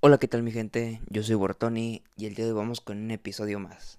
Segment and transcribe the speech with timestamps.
[0.00, 1.00] Hola, ¿qué tal mi gente?
[1.08, 3.98] Yo soy Bortoni y el día de hoy vamos con un episodio más.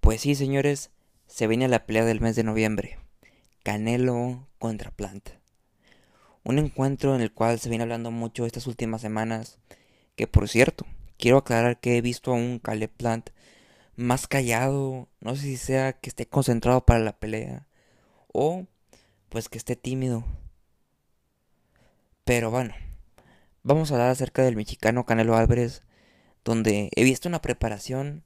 [0.00, 0.90] Pues sí, señores,
[1.26, 2.98] se viene la pelea del mes de noviembre.
[3.62, 5.30] Canelo contra Plant.
[6.44, 9.58] Un encuentro en el cual se viene hablando mucho estas últimas semanas.
[10.16, 10.84] Que por cierto,
[11.16, 13.30] quiero aclarar que he visto a un Caleb Plant
[13.96, 15.08] más callado.
[15.20, 17.66] No sé si sea que esté concentrado para la pelea.
[18.32, 18.66] O
[19.28, 20.24] pues que esté tímido.
[22.24, 22.74] Pero bueno,
[23.62, 25.82] vamos a hablar acerca del mexicano Canelo Álvarez.
[26.44, 28.24] Donde he visto una preparación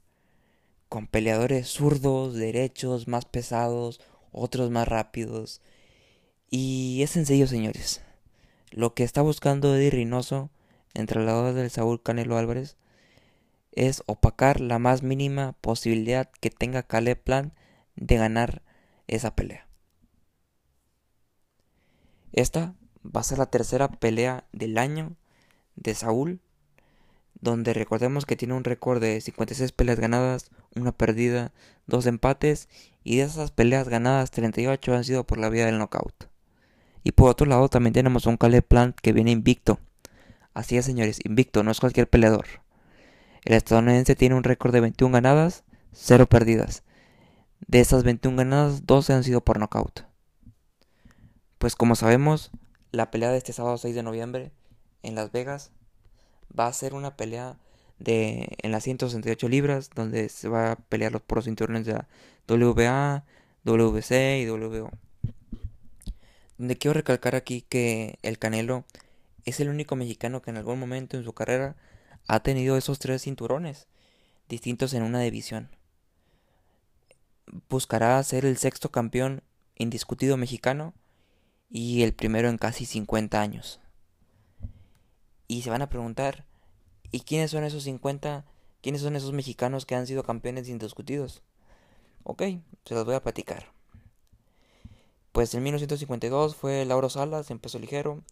[0.89, 3.99] con peleadores zurdos, derechos, más pesados,
[4.31, 5.61] otros más rápidos.
[6.49, 8.01] Y es sencillo, señores.
[8.71, 10.49] Lo que está buscando Eddie Reynoso,
[10.93, 12.77] entrenador del Saúl Canelo Álvarez,
[13.77, 17.53] es opacar la más mínima posibilidad que tenga Caleb Plan
[17.95, 18.63] de ganar
[19.05, 19.67] esa pelea.
[22.33, 22.73] Esta
[23.05, 25.15] va a ser la tercera pelea del año
[25.75, 26.39] de Saúl,
[27.39, 31.53] donde recordemos que tiene un récord de 56 peleas ganadas, una perdida,
[31.85, 32.69] dos empates
[33.03, 36.29] y de esas peleas ganadas 38 han sido por la vía del knockout.
[37.03, 39.79] Y por otro lado también tenemos un Caleb Plant que viene invicto.
[40.55, 42.47] Así es señores, invicto, no es cualquier peleador.
[43.47, 46.83] El estadounidense tiene un récord de 21 ganadas, 0 perdidas.
[47.65, 50.01] De esas 21 ganadas, 12 han sido por knockout.
[51.57, 52.51] Pues como sabemos,
[52.91, 54.51] la pelea de este sábado 6 de noviembre
[55.01, 55.71] en Las Vegas
[56.59, 57.57] va a ser una pelea
[57.99, 62.07] de en las 168 libras donde se va a pelear los por cinturones de la
[62.49, 63.23] WBA,
[63.63, 64.91] WBC y WBO.
[66.57, 68.83] Donde quiero recalcar aquí que el Canelo
[69.45, 71.77] es el único mexicano que en algún momento en su carrera
[72.27, 73.87] ha tenido esos tres cinturones
[74.49, 75.69] distintos en una división.
[77.69, 79.43] Buscará ser el sexto campeón
[79.75, 80.93] indiscutido mexicano
[81.69, 83.79] y el primero en casi 50 años.
[85.47, 86.45] Y se van a preguntar,
[87.11, 88.45] ¿y quiénes son esos 50?
[88.81, 91.41] ¿Quiénes son esos mexicanos que han sido campeones indiscutidos?
[92.23, 92.43] Ok,
[92.85, 93.71] se los voy a platicar.
[95.31, 98.23] Pues en 1952 fue Lauro Salas en peso ligero.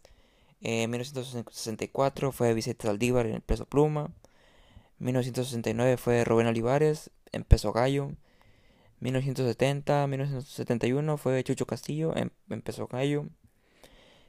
[0.60, 4.10] En 1964 fue Vicente Saldívar en peso pluma.
[4.98, 8.12] 1969 fue Rubén Olivares en peso gallo.
[9.00, 12.30] 1970, 1971 fue Chucho Castillo en,
[12.62, 13.26] peso gallo.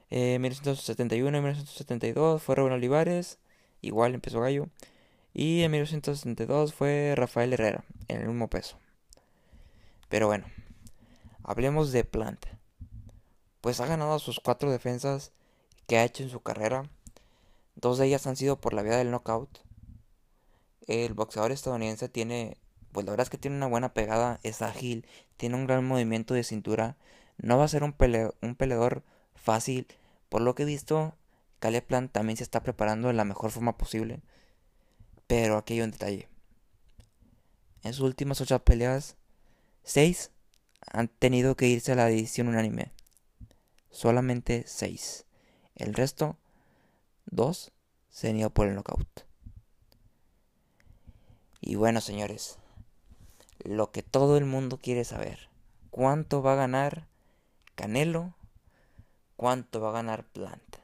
[0.10, 3.40] En 1971 y 1972 fue Rubén Olivares,
[3.82, 4.68] igual en peso gallo.
[5.34, 8.78] Y en 1962 fue Rafael Herrera en el mismo peso.
[10.10, 10.46] Pero bueno,
[11.44, 12.46] hablemos de Plant.
[13.62, 15.32] Pues ha ganado sus cuatro defensas
[15.88, 16.90] que ha hecho en su carrera.
[17.76, 19.60] Dos de ellas han sido por la vía del knockout.
[20.88, 22.58] El boxeador estadounidense tiene,
[22.92, 25.06] pues la verdad es que tiene una buena pegada, es ágil,
[25.38, 26.98] tiene un gran movimiento de cintura.
[27.38, 29.04] No va a ser un, peleador
[29.36, 29.88] fácil.
[30.30, 31.16] Por lo que he visto,
[31.60, 34.22] Caleb también se está preparando de la mejor forma posible.
[35.28, 36.28] Pero aquí hay un detalle.
[37.84, 39.18] En sus últimas ocho peleas,
[39.84, 40.32] seis
[40.82, 42.92] han tenido que irse a la decisión unánime.
[43.92, 45.27] Solamente seis.
[45.78, 46.38] El resto,
[47.26, 47.72] dos,
[48.10, 49.26] se han ido por el knockout.
[51.62, 52.58] Y bueno, señores,
[53.64, 55.50] lo que todo el mundo quiere saber.
[55.92, 57.08] ¿Cuánto va a ganar
[57.76, 58.36] Canelo?
[59.36, 60.78] ¿Cuánto va a ganar Plant?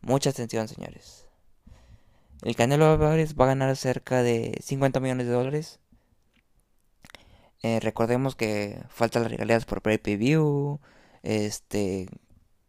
[0.00, 1.26] Mucha atención, señores.
[2.42, 5.80] El Canelo Álvarez va a ganar cerca de 50 millones de dólares.
[7.62, 10.80] Eh, recordemos que faltan las regalías por pay-per-view.
[11.22, 12.08] Este,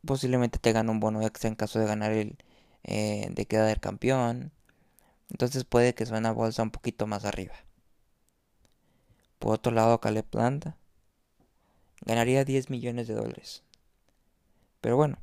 [0.06, 2.38] posiblemente te gane un bono extra en caso de ganar el
[2.84, 4.52] eh, de quedar campeón.
[5.30, 7.54] Entonces puede que suene a bolsa un poquito más arriba.
[9.38, 10.76] Por otro lado, Caleb Planta
[12.06, 13.64] ganaría 10 millones de dólares.
[14.82, 15.20] Pero bueno,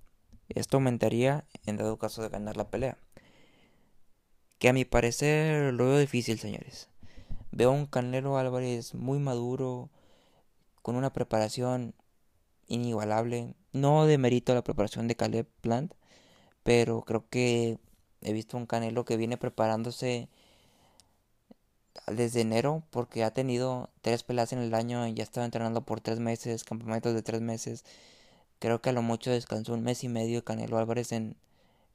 [0.49, 2.99] esto aumentaría en dado caso de ganar la pelea.
[4.59, 6.89] Que a mi parecer lo veo difícil, señores.
[7.51, 9.91] Veo un Canelo Álvarez muy maduro,
[10.83, 11.95] con una preparación
[12.69, 13.55] inigualable.
[13.77, 15.93] No demerito la preparación de Caleb Plant,
[16.65, 17.79] pero creo que
[18.23, 20.29] he visto un Canelo que viene preparándose
[22.07, 26.01] desde enero porque ha tenido tres peleas en el año y ya estaba entrenando por
[26.01, 27.85] tres meses, campamentos de tres meses.
[28.61, 31.37] Creo que a lo mucho descansó un mes y medio Canelo Álvarez en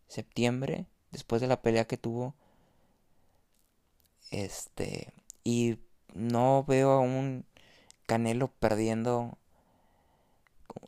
[0.07, 2.36] septiembre, después de la pelea que tuvo.
[4.31, 5.13] Este,
[5.44, 5.78] y
[6.13, 7.45] no veo a un
[8.07, 9.38] Canelo perdiendo.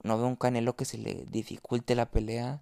[0.04, 2.62] No veo un Canelo que se le dificulte la pelea.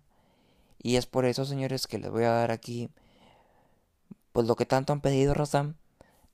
[0.82, 2.90] Y es por eso, señores, que les voy a dar aquí.
[4.32, 5.76] Pues lo que tanto han pedido, Razam.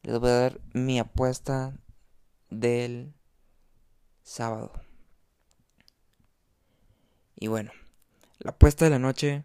[0.03, 1.77] les voy a dar mi apuesta
[2.49, 3.13] del
[4.23, 4.71] sábado.
[7.35, 7.71] Y bueno,
[8.39, 9.43] la apuesta de la noche,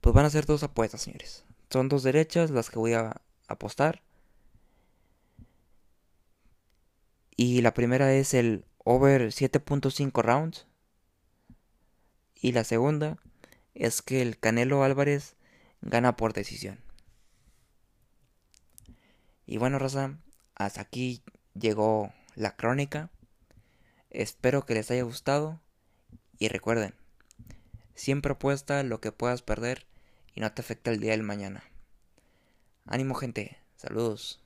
[0.00, 1.44] pues van a ser dos apuestas, señores.
[1.70, 4.02] Son dos derechas las que voy a apostar.
[7.36, 10.66] Y la primera es el over 7.5 rounds.
[12.34, 13.16] Y la segunda
[13.74, 15.36] es que el Canelo Álvarez
[15.80, 16.78] gana por decisión.
[19.46, 20.18] Y bueno, Rosa,
[20.54, 21.22] hasta aquí
[21.54, 23.10] llegó la crónica.
[24.10, 25.60] Espero que les haya gustado.
[26.38, 26.94] Y recuerden,
[27.94, 29.86] siempre apuesta lo que puedas perder
[30.34, 31.64] y no te afecta el día del mañana.
[32.86, 34.43] Ánimo gente, saludos.